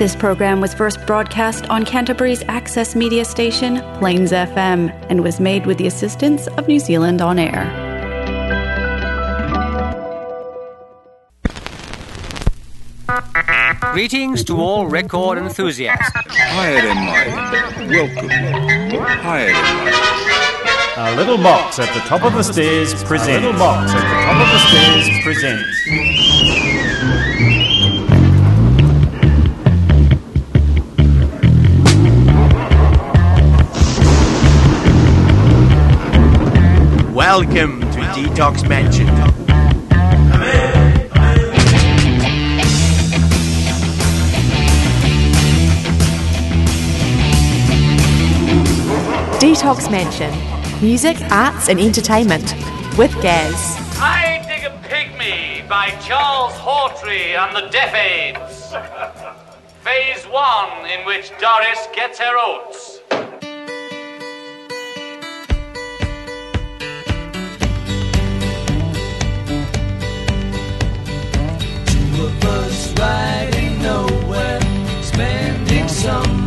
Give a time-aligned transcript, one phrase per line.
[0.00, 5.66] This program was first broadcast on Canterbury's access media station, Plains FM, and was made
[5.66, 7.68] with the assistance of New Zealand On Air.
[13.92, 16.10] Greetings to all record enthusiasts.
[16.14, 17.90] Higher than mine.
[17.90, 18.30] Welcome.
[19.20, 20.10] Higher than mine.
[20.96, 23.28] A little box at the top of the stairs presents.
[23.28, 26.29] A little box at the top of the stairs presents.
[37.32, 39.06] Welcome to Detox Mansion.
[49.38, 50.82] Detox Mansion.
[50.82, 52.52] Music, arts, and entertainment.
[52.98, 53.76] With Gaz.
[54.00, 58.74] I Dig a Pygmy by Charles Hawtrey and the Deaf Aids.
[59.84, 62.98] Phase one, in which Doris gets her oats.
[76.10, 76.39] Spending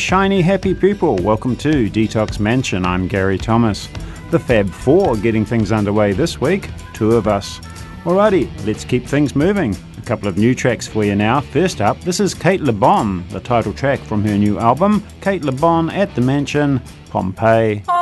[0.00, 1.16] shiny happy people.
[1.16, 2.86] Welcome to Detox Mansion.
[2.86, 3.86] I'm Gary Thomas.
[4.30, 6.70] The Fab Four getting things underway this week.
[6.94, 7.60] Two of us.
[8.04, 9.76] Alrighty, let's keep things moving.
[9.98, 11.42] A couple of new tracks for you now.
[11.42, 15.04] First up, this is Cate Le Bon, the title track from her new album.
[15.20, 16.80] Cate Le Bon at the Mansion,
[17.10, 17.74] Pompeii.
[17.74, 17.99] Did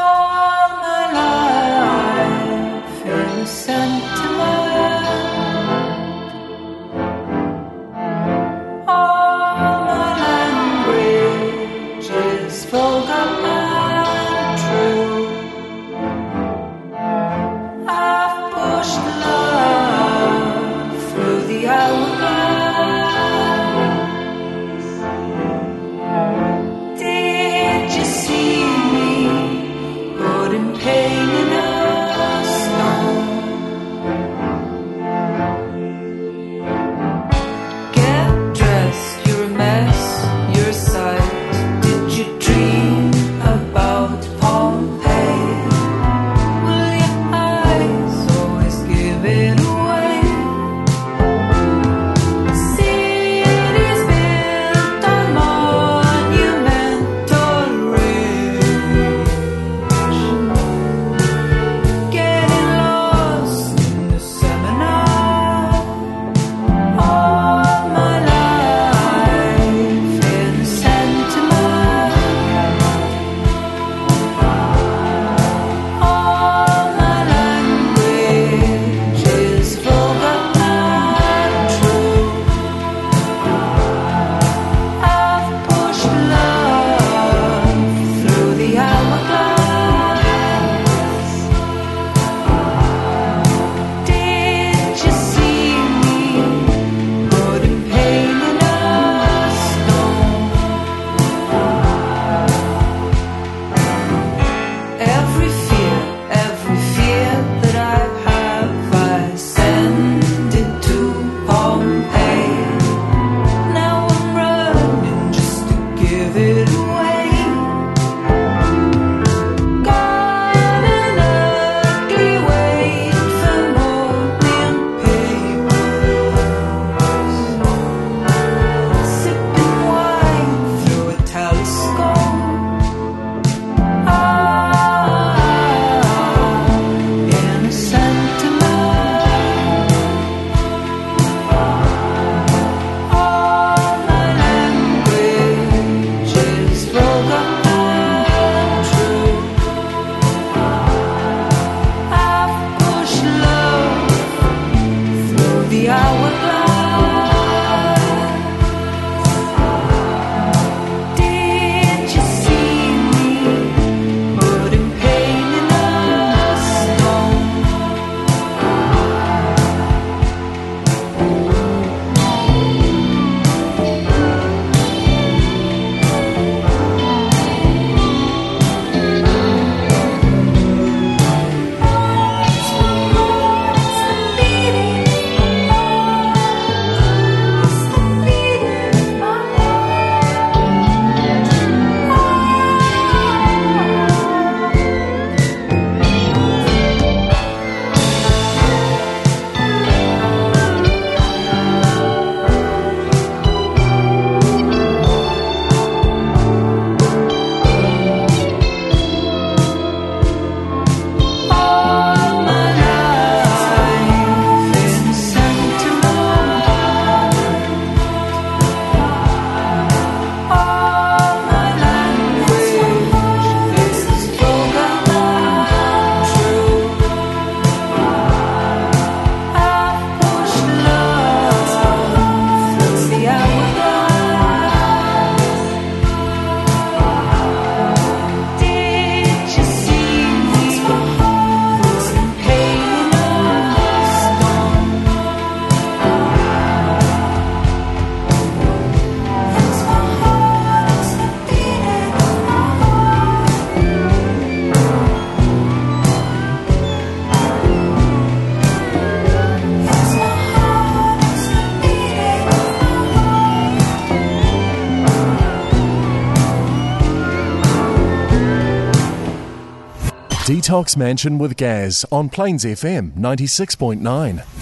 [270.68, 274.58] Detox Mansion with Gaz on Plains FM 96.9.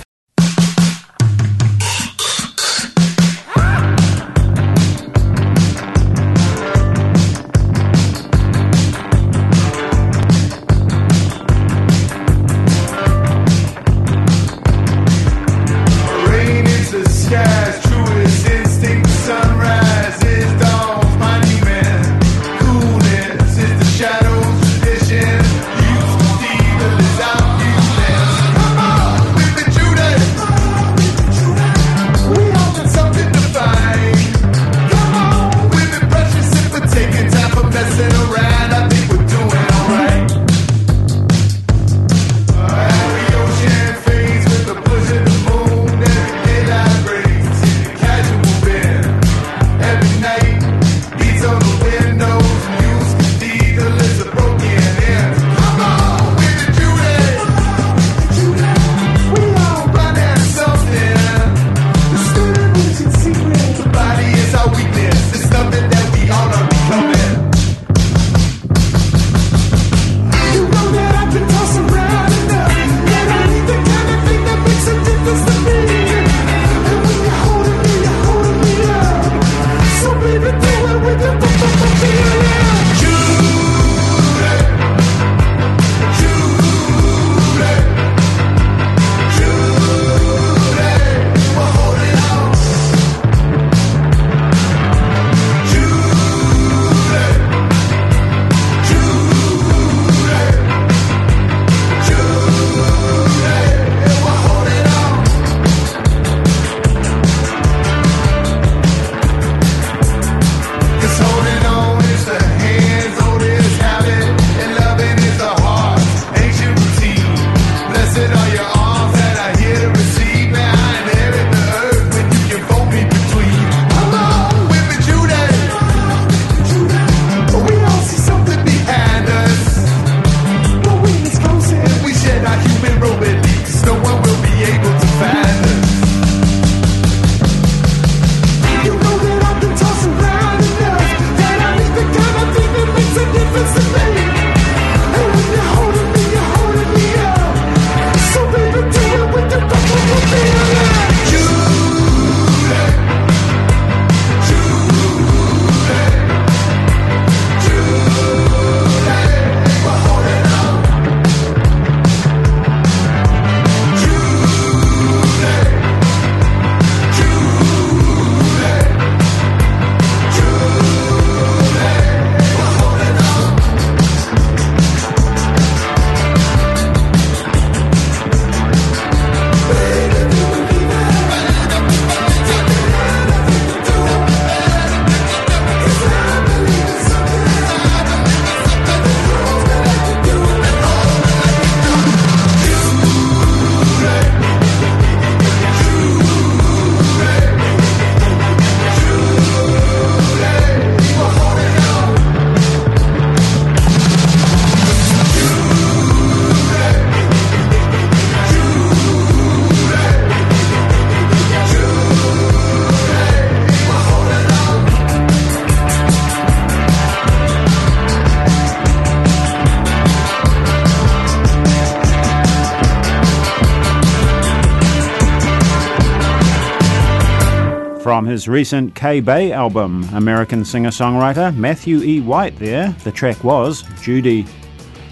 [228.36, 232.20] his recent K Bay album, American singer songwriter Matthew E.
[232.20, 232.94] White there.
[233.02, 234.44] The track was Judy.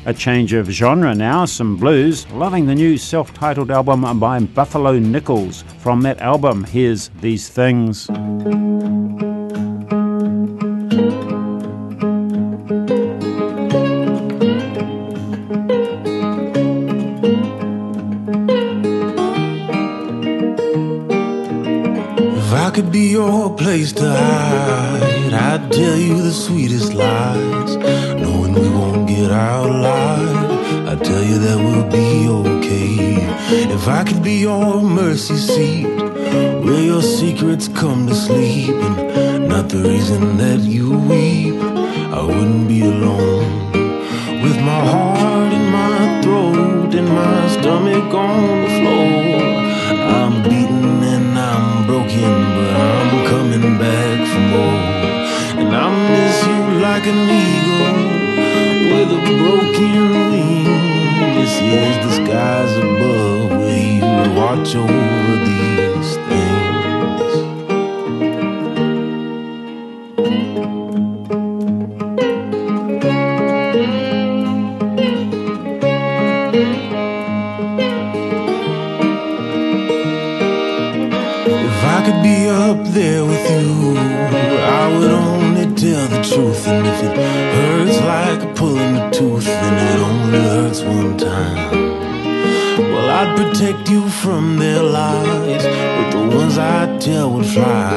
[0.04, 2.30] A change of genre now, some blues.
[2.32, 5.64] Loving the new self titled album by Buffalo Nichols.
[5.78, 8.10] From that album, here's These Things.
[23.56, 27.76] Place to hide, I'd tell you the sweetest lies.
[27.76, 33.16] Knowing we won't get out alive, I'd tell you that we'll be okay.
[33.72, 35.86] If I could be your mercy seat,
[36.64, 42.68] where your secrets come to sleep, and not the reason that you weep, I wouldn't
[42.68, 43.72] be alone.
[44.42, 49.44] With my heart in my throat and my stomach on the floor.
[50.24, 52.63] I'm beaten and I'm broken,
[53.64, 55.60] coming back for more.
[55.60, 58.02] And I miss you like an eagle
[58.92, 60.64] with a broken wing.
[61.34, 65.63] This is the skies above where you watch over these
[93.36, 97.90] Protect you from their lies, but the ones I tell would fly,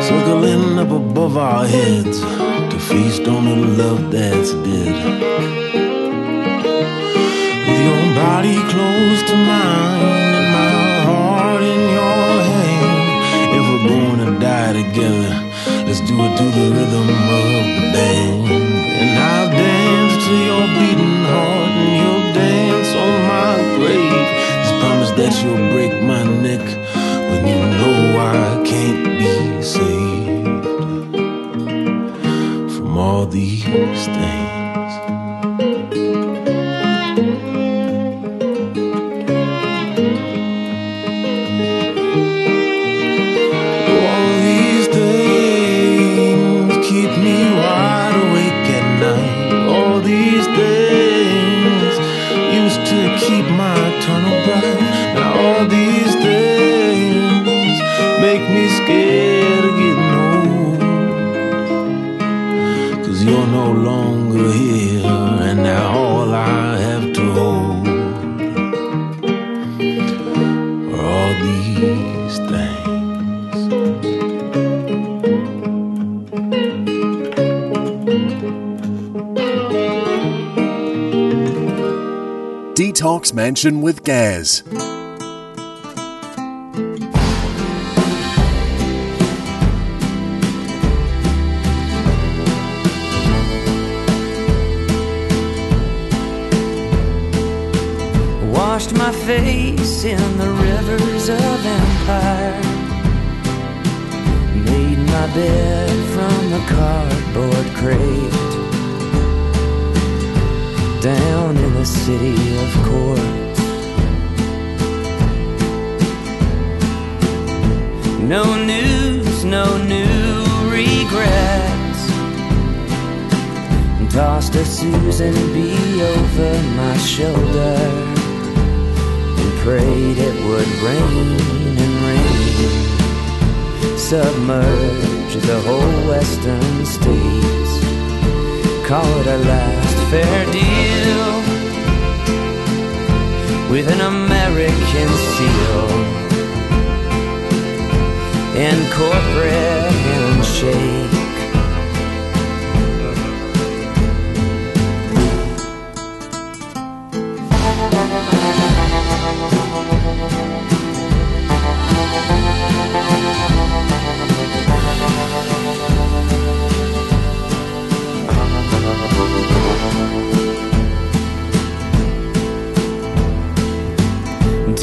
[0.00, 4.94] circling up above our heads to feast on the love that's dead.
[7.66, 10.02] With your body close to mine
[10.38, 12.98] and my heart in your hand.
[13.56, 15.34] If we're born to die together,
[15.86, 17.08] let's do it to the rhythm
[17.40, 18.48] of the band.
[19.00, 21.05] And I'll dance to your beating
[25.16, 26.60] that you'll break my neck
[27.28, 30.56] when you know I can't be saved
[32.74, 34.92] from all these things.
[43.88, 49.66] All these things keep me wide awake at night.
[49.74, 51.94] All these things
[52.60, 54.95] used to keep my tunnel bright.
[83.46, 84.64] Mansion with Gaz.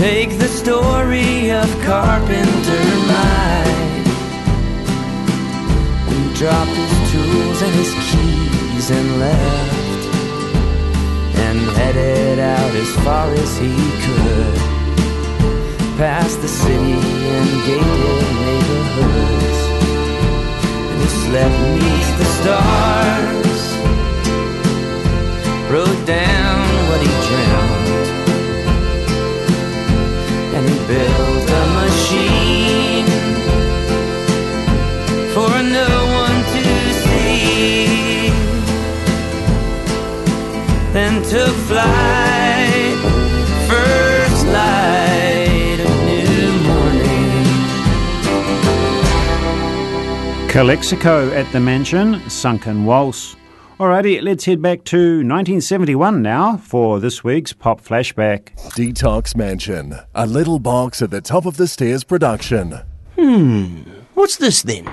[0.04, 4.08] Take the story of Carpenter Mike,
[6.10, 10.04] who dropped his tools and his keys and left,
[11.46, 14.58] and headed out as far as he could,
[15.98, 17.00] past the city
[17.38, 19.60] and gated neighborhoods.
[20.92, 23.62] And he slept beneath the stars,
[25.72, 26.63] wrote down
[30.88, 33.08] he a machine
[35.34, 35.90] for no
[36.22, 36.64] one to
[37.04, 38.32] see.
[40.94, 42.98] Then took flight,
[43.68, 47.48] first light of new morning.
[50.50, 53.36] Calexico at the Mansion, Sunken Waltz.
[53.84, 58.56] Alrighty, let's head back to 1971 now for this week's Pop Flashback.
[58.78, 62.80] Detox Mansion, a little box at the top of the stairs production.
[63.20, 63.82] Hmm,
[64.14, 64.86] what's this then?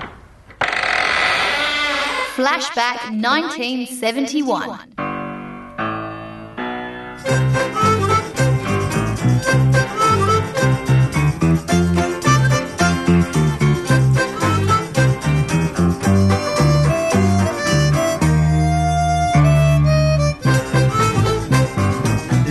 [2.35, 5.10] Flashback 1971.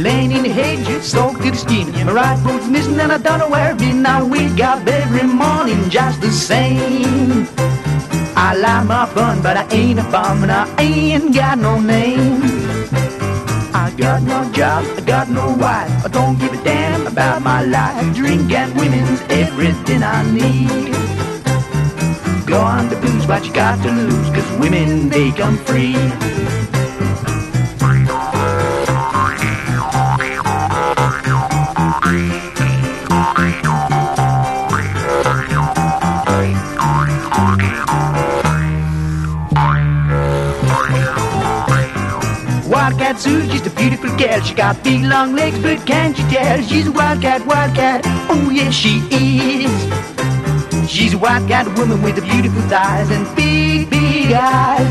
[0.03, 1.93] Laying in the hedge, soaked to the skin.
[2.07, 4.01] My right foot's missing and I don't know where it been.
[4.01, 7.47] Now we got every morning just the same.
[8.35, 12.41] I like my fun, but I ain't a bum and I ain't got no name.
[13.75, 15.93] I got no job, I got no wife.
[16.07, 18.17] I don't give a damn about my life.
[18.17, 20.95] Drink and women's everything I need.
[22.47, 25.95] Go on the booze, what you got to lose, cause women, they come free.
[44.21, 44.41] Girl.
[44.43, 46.63] She got big long legs, but can't you tell?
[46.63, 48.03] She's a wildcat, wildcat.
[48.29, 49.71] Oh yes, she is.
[50.91, 54.91] She's a wildcat woman with beautiful thighs and big, big eyes.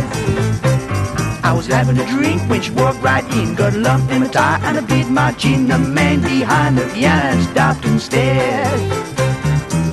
[1.43, 3.55] I was having a drink when she walked right in.
[3.55, 5.67] Got a lump in my tie and I bit my chin.
[5.67, 8.79] The man behind the piano stopped and stared.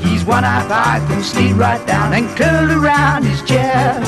[0.03, 4.01] He's one-eyed pipe and slid right down and curled around his chair.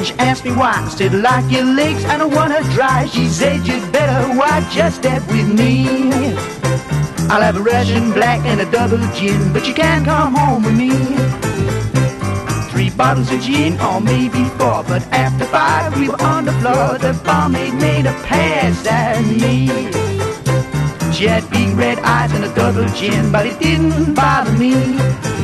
[0.00, 0.72] And she asked me why.
[0.72, 3.06] I said, like your legs, I don't wanna dry.
[3.06, 6.34] She said, you'd better watch your step with me.
[7.28, 10.74] I'll have a Russian black and a double gin, but you can't come home with
[10.74, 10.90] me.
[12.70, 16.96] Three bottles of gin, or maybe four, but after five we were on the floor.
[16.96, 19.68] The barmaid made a pass at me.
[21.12, 25.39] She had big red eyes and a double chin, but it didn't bother me.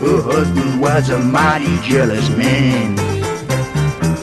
[0.00, 2.96] Her husband was a mighty jealous man.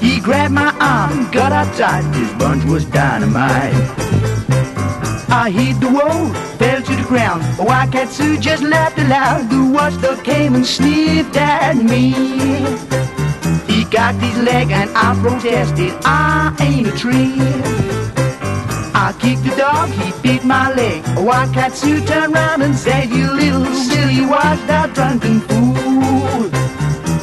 [0.02, 2.02] He grabbed my arm, got out tight.
[2.14, 3.76] This bunch was dynamite.
[5.30, 7.44] I hit the wall, fell to the ground.
[7.60, 9.52] Oh, Cat Sue just laughed aloud.
[9.52, 12.10] The watchdog came and sniffed at me.
[13.72, 15.94] He cocked his leg and I protested.
[16.04, 18.17] I ain't a tree.
[19.08, 21.02] I kicked the dog, he bit my leg.
[21.18, 26.52] A white cat Sue turned round and said, You little silly washed out drunken fool.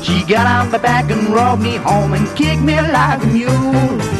[0.03, 4.14] She got on my back and rolled me home and kicked me like a mule.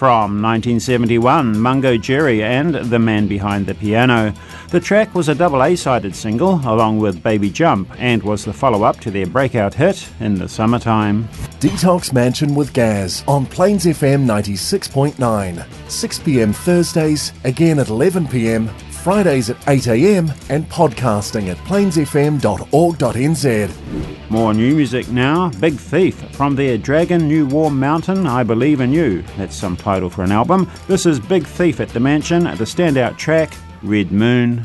[0.00, 4.32] From 1971, Mungo Jerry and The Man Behind the Piano.
[4.70, 8.52] The track was a double A sided single along with Baby Jump and was the
[8.54, 11.28] follow up to their breakout hit in the summertime.
[11.60, 15.66] Detox Mansion with Gaz on Plains FM 96.9.
[15.90, 24.30] 6 pm Thursdays, again at 11 pm, Fridays at 8 am, and podcasting at plainsfm.org.nz.
[24.30, 25.48] More new music now.
[25.58, 29.22] Big Thief from their Dragon New Warm Mountain, I Believe in You.
[29.38, 30.70] That's some title for an album.
[30.86, 34.62] This is Big Thief at the Mansion, the standout track, Red Moon.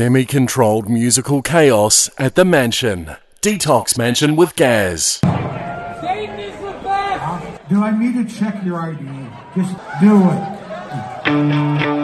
[0.00, 3.16] Semi controlled musical chaos at the mansion.
[3.42, 5.20] Detox Mansion with Gaz.
[5.20, 5.28] Do
[7.82, 9.04] I need to check your ID?
[9.54, 11.99] Just do it.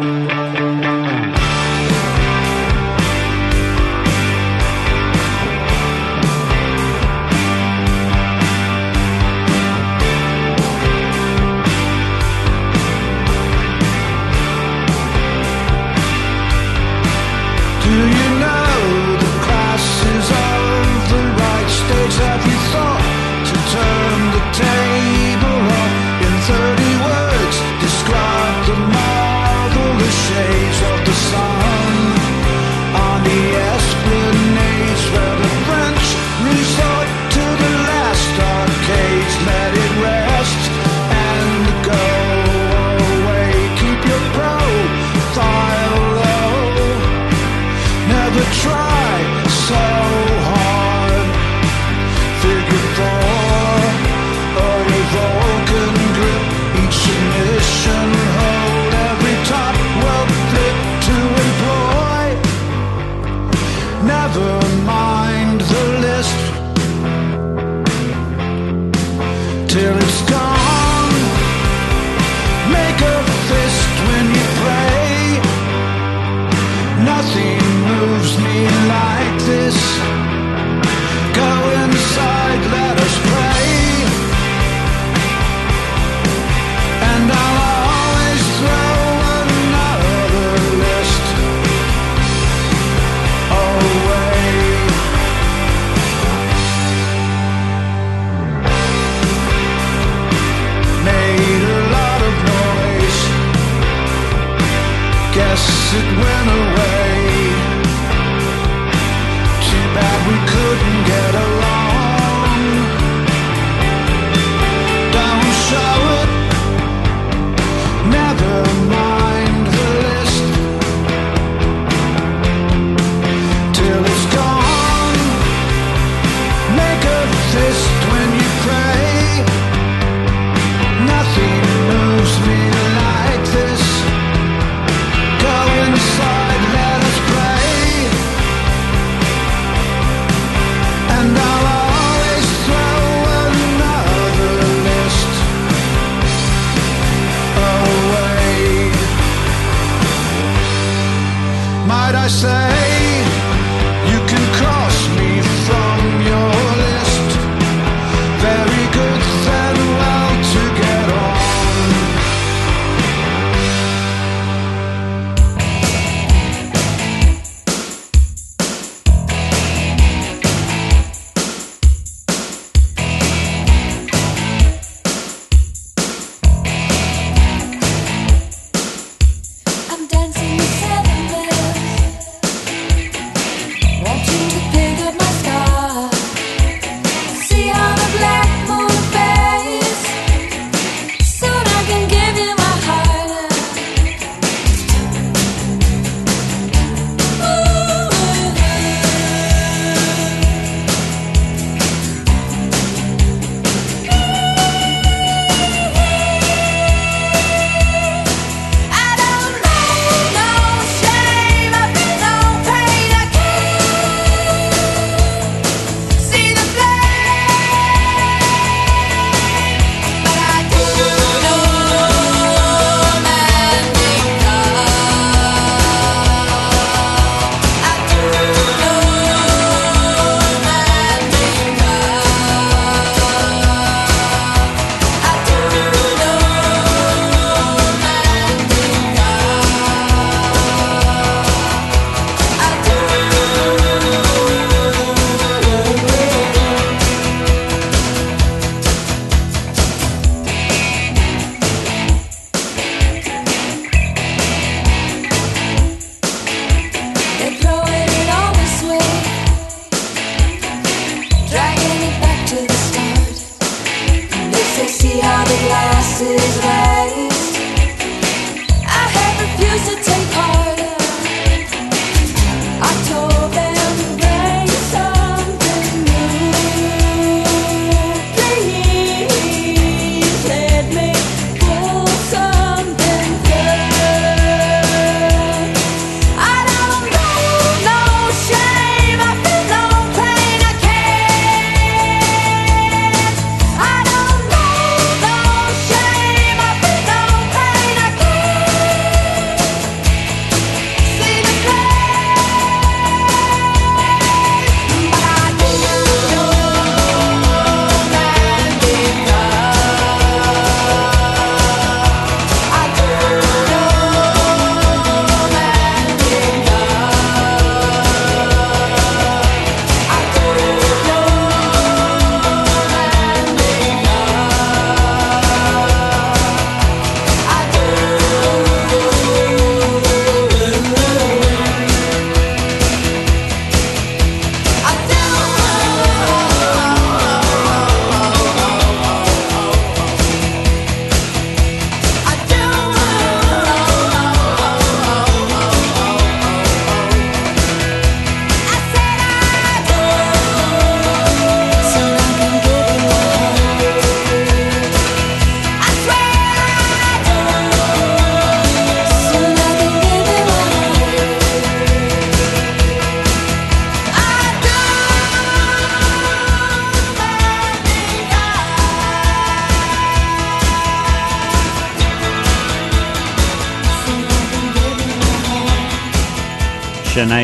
[127.56, 127.95] veces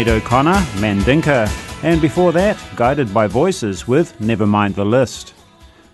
[0.03, 5.33] Sinead O'Connor, Mandinka, and before that, Guided by Voices with Never Mind the List.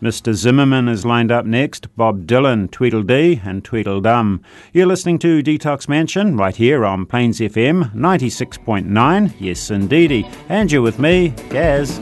[0.00, 0.32] Mr.
[0.32, 4.40] Zimmerman is lined up next, Bob Dylan, Tweedledee and Tweedledum.
[4.72, 10.80] You're listening to Detox Mansion right here on Plains FM 96.9, yes indeedy, and you're
[10.80, 11.98] with me, Gaz.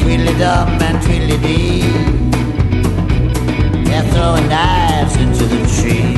[0.00, 1.82] Tweedledum and Tweedledee.
[3.84, 6.13] They're throwing knives into the tree.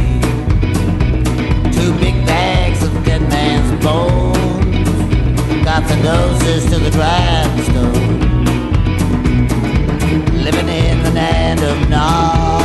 [5.76, 7.92] The noses to the grindstone.
[10.42, 12.62] Living in the land of Nod.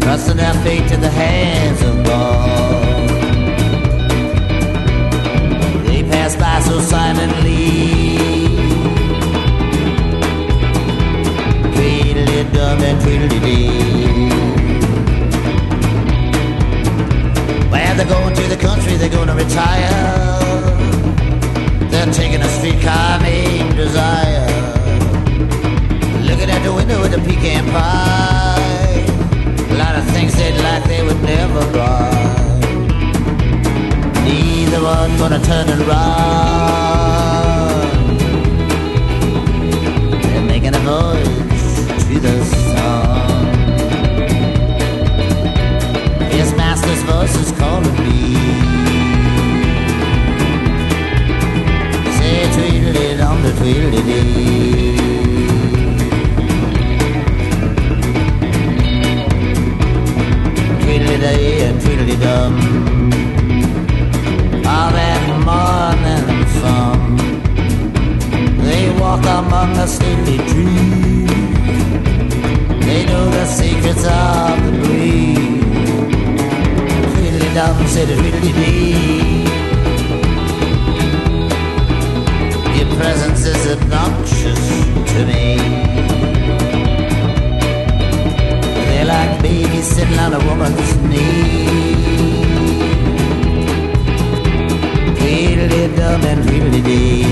[0.00, 3.08] Trusting their fate to the hands of God.
[5.86, 8.18] They pass by so silently.
[11.74, 14.57] Tweedly dum and tweedly.
[17.98, 19.90] They're going to the country, they're going to retire.
[21.90, 24.46] They're taking a streetcar named Desire.
[26.22, 29.04] Looking at the window with a pecan pie.
[29.72, 32.12] A lot of things they'd like they would never buy.
[34.24, 35.98] Neither one gonna turn and run.
[40.22, 43.57] They're making a voice to the sun.
[47.04, 48.34] Voice is calling me.
[52.16, 54.96] Say tweedly dum the tweedly dee.
[60.82, 62.54] Tweedly day and tweedly dum.
[64.66, 67.16] All that morning sun.
[68.64, 71.30] They walk among the stately trees.
[72.86, 75.67] They know the secrets of the breeze.
[77.58, 79.42] Tweedly dum, say the tweedly dee.
[82.78, 84.62] Your presence is obnoxious
[85.12, 85.56] to me.
[88.86, 92.44] They're like babies sitting on a woman's knee.
[95.18, 97.24] Tweedly dum and tweedly dee.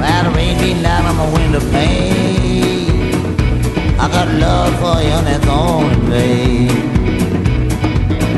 [0.00, 2.81] Well, the rain on my window pane.
[4.02, 6.68] I got love for you and on in vain.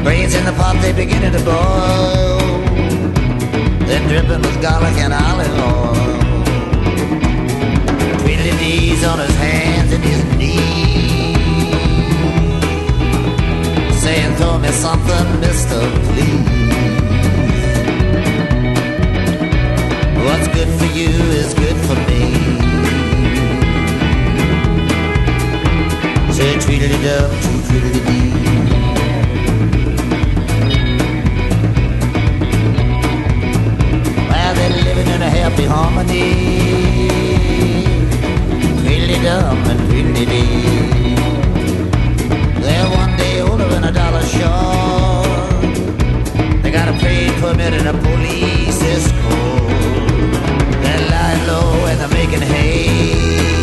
[0.05, 2.39] Brains in the pot, they beginning to boil.
[3.87, 5.95] They're dripping with garlic and olive oil.
[8.21, 11.39] Tweedly Dee's on his hands and his knees.
[14.03, 16.45] Saying, throw me something, mister, please.
[20.27, 21.09] What's good for you
[21.41, 22.64] is good for me.
[26.45, 27.31] Say tweedly dum,
[27.69, 28.33] tweedly dee.
[34.29, 36.29] Well, they're living in a happy harmony.
[38.83, 41.15] Tweedly dum and tweedly dee.
[42.61, 45.63] They're one day older than a dollar short.
[46.63, 49.73] They got a plane permit and a police escort.
[50.83, 53.54] They're lying low and they're making hay.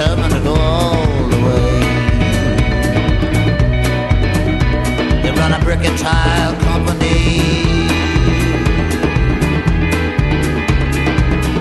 [0.00, 1.80] Determined to go all the way.
[5.22, 7.42] They run a brick and tile company.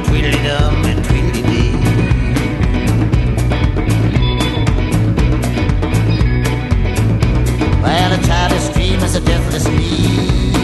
[0.07, 1.75] Tweedly dum and tweedly dee.
[7.83, 10.55] Well, a childish dream is a deathless sleep,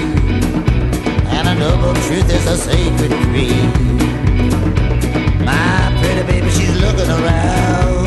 [1.27, 3.94] and a noble truth is a sacred creed.
[6.27, 8.05] Baby, she's looking around.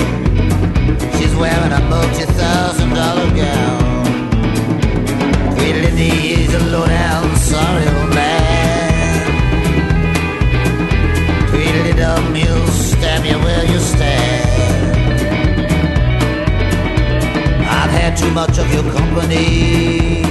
[1.16, 3.88] She's wearing a multi-thousand dollar gown.
[5.98, 9.26] Dee is a low-down, sorry old man.
[11.48, 14.96] Tweedly dum, you'll stab you where you stand.
[17.68, 20.22] I've had too much of your company.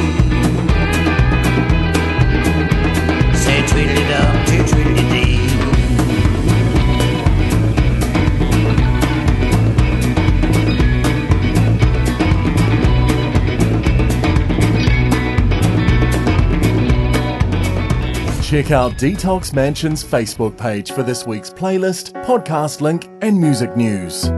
[18.48, 24.32] Check out Detox Mansion's Facebook page for this week's playlist, podcast link, and music news.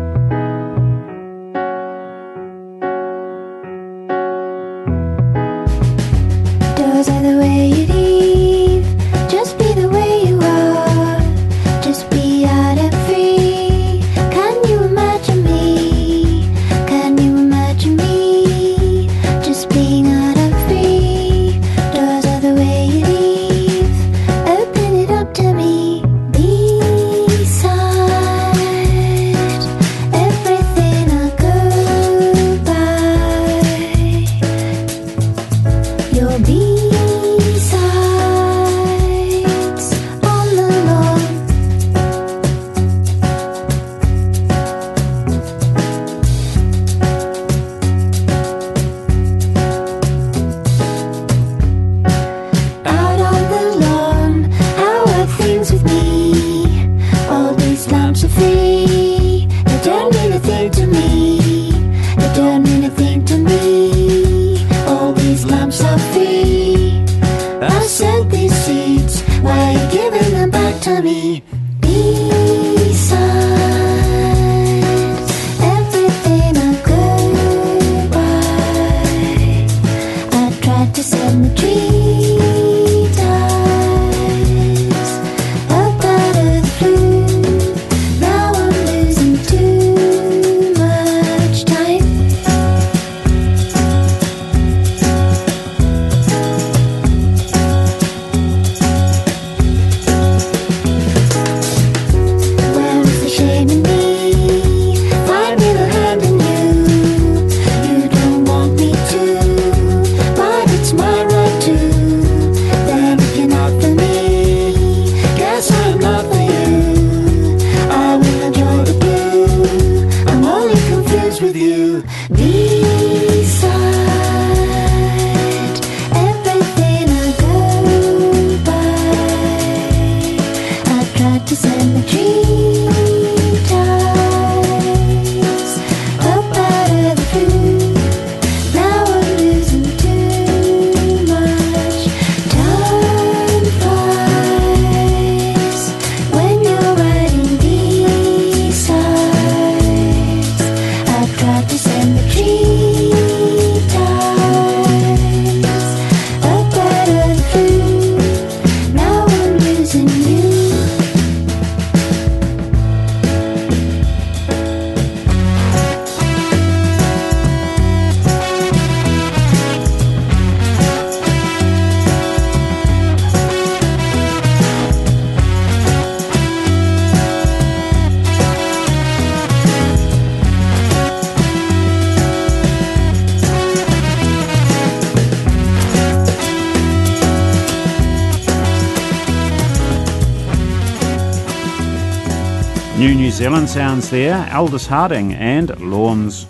[192.99, 196.45] New New Zealand sounds there, Aldous Harding and Lawns.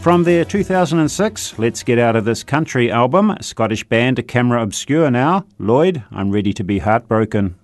[0.00, 5.44] From their 2006 Let's Get Out of This Country album, Scottish band Camera Obscura now,
[5.58, 7.56] Lloyd, I'm Ready to Be Heartbroken.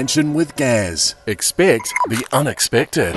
[0.00, 1.14] Mansion with Gaz.
[1.26, 3.12] Expect the unexpected.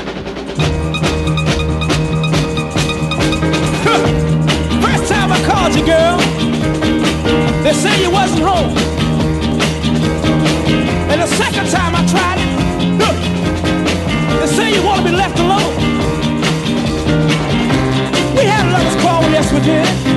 [4.84, 6.18] First time I called you, girl,
[7.64, 8.78] they said you wasn't home.
[11.10, 12.52] And the second time I tried it,
[14.42, 15.74] they say you want to be left alone.
[18.36, 20.13] We had a lovers' quarrel, yes we did.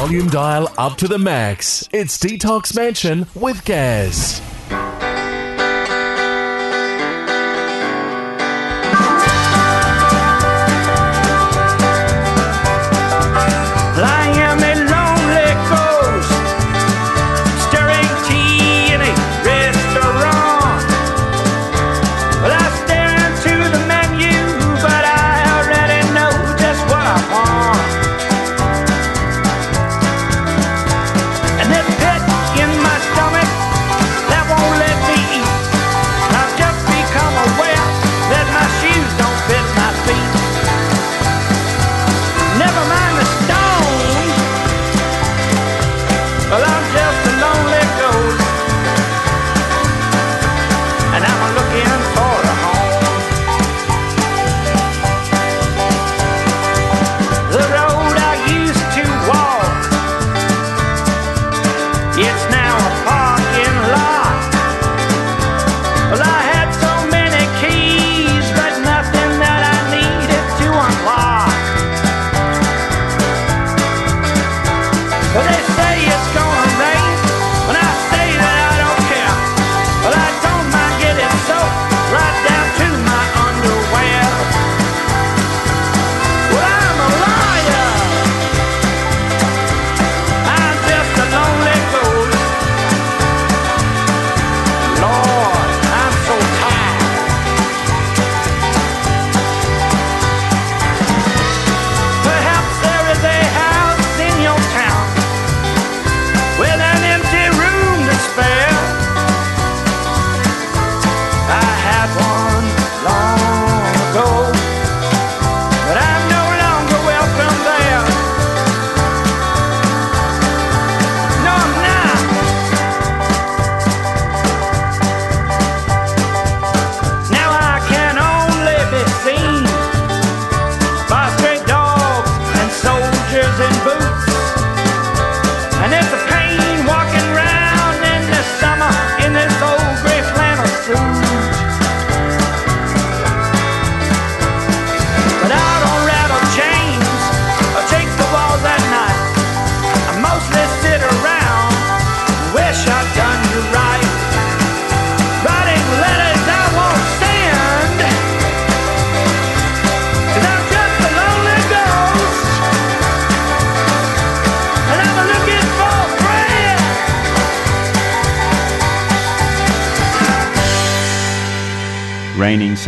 [0.00, 1.88] volume dial up to the max.
[1.92, 4.47] It's Detox Mansion with Gaz.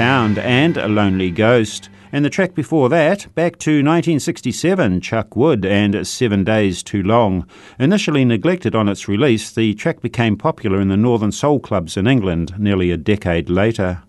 [0.00, 1.90] Sound and A Lonely Ghost.
[2.10, 7.46] And the track before that, back to 1967, Chuck Wood and Seven Days Too Long.
[7.78, 12.06] Initially neglected on its release, the track became popular in the northern soul clubs in
[12.06, 14.02] England nearly a decade later.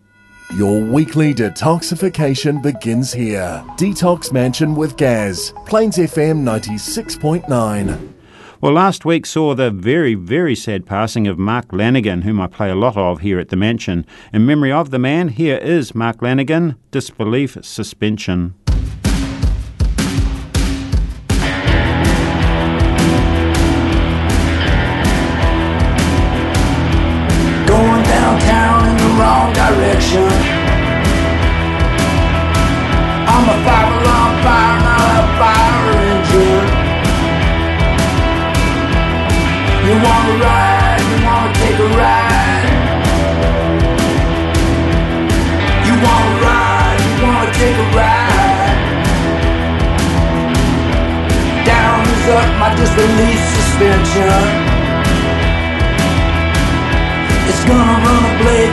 [0.55, 3.61] Your weekly detoxification begins here.
[3.75, 8.13] Detox Mansion with Gaz, Plains FM 96.9.
[8.61, 12.69] Well, last week saw the very, very sad passing of Mark Lanegan, whom I play
[12.69, 14.05] a lot of here at the mansion.
[14.31, 18.53] In memory of the man, here is Mark Lanegan, Disbelief Suspension.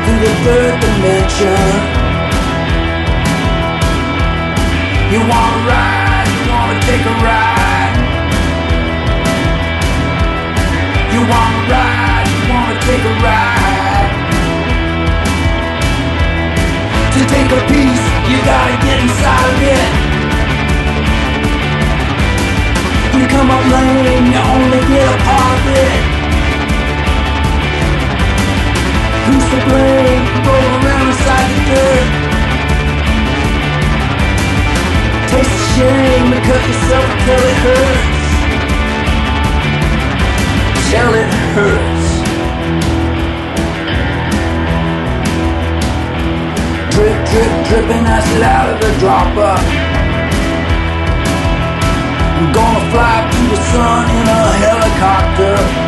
[0.04, 1.98] Through the third dimension.
[5.12, 7.96] You wanna ride, you wanna take a ride.
[11.14, 14.10] You wanna ride, you wanna take a ride.
[17.14, 19.90] To take a piece, you gotta get inside of it.
[23.16, 26.17] You come up lame, you only get a part of it.
[29.28, 30.24] Who's to blame?
[30.48, 32.08] Roll around inside the dirt.
[35.28, 38.08] Taste the shame and cut yourself till it hurts.
[40.88, 42.08] Till it hurts.
[46.94, 49.56] Drip, drip, dripping acid out of the dropper.
[52.38, 55.87] I'm gonna fly to the sun in a helicopter.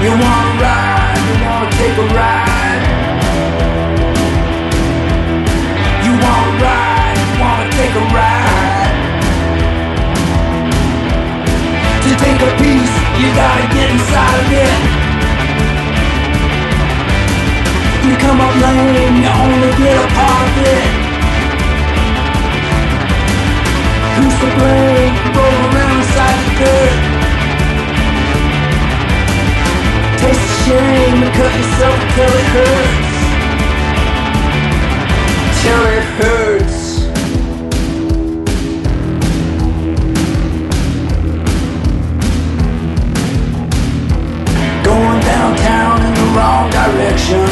[0.00, 2.82] You wanna ride, you wanna take a ride.
[6.06, 8.94] You wanna ride, you wanna take a ride.
[12.04, 14.80] To take a piece, you gotta get inside of it.
[18.06, 20.90] You come up lame, you only get a part of it.
[24.14, 25.14] Who's to blame?
[25.34, 27.17] Roll around inside the dirt.
[30.68, 33.10] Shame and cut yourself till it hurts.
[35.62, 36.78] Till it hurts.
[44.84, 47.48] Going downtown in the wrong direction.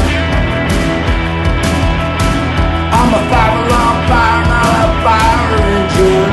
[2.98, 6.32] I'm a five alarm fire, not a fire engine.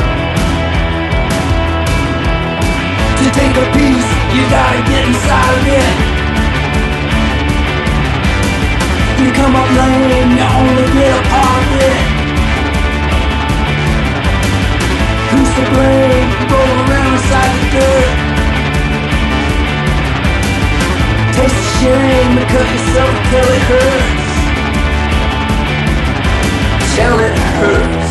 [3.19, 6.12] To take a piece, you gotta get inside of it.
[9.23, 11.99] You come up lame, you only get a it.
[15.31, 16.29] Who's to blame?
[16.51, 18.11] Roll around inside the dirt.
[21.35, 24.27] Taste the shame and cut yourself till it hurts.
[26.95, 28.02] Till it hurts.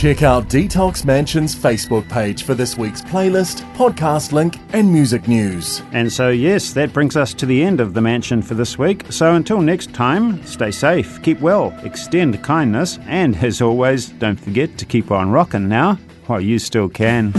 [0.00, 5.82] Check out Detox Mansion's Facebook page for this week's playlist, podcast link, and music news.
[5.92, 9.04] And so, yes, that brings us to the end of the mansion for this week.
[9.10, 14.78] So, until next time, stay safe, keep well, extend kindness, and as always, don't forget
[14.78, 15.98] to keep on rocking now
[16.28, 17.32] while you still can.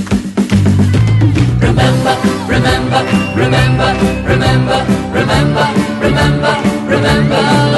[1.58, 3.02] Remember, remember,
[3.36, 3.90] remember,
[4.30, 5.66] remember, remember,
[6.00, 6.54] remember,
[6.88, 7.72] remember.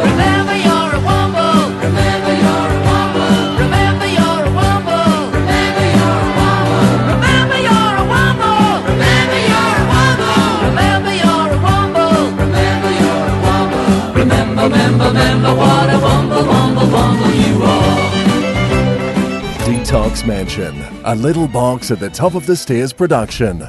[0.00, 0.39] Remember you're
[19.90, 23.68] Detox Mansion, a little box at the top of the stairs production.